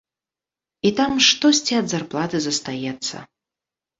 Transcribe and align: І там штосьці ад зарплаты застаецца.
І 0.89 0.91
там 0.99 1.11
штосьці 1.27 1.77
ад 1.81 1.91
зарплаты 1.93 2.37
застаецца. 2.45 3.17